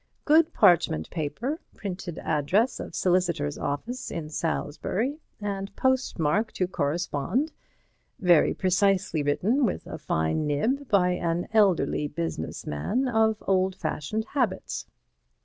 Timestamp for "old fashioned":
13.45-14.25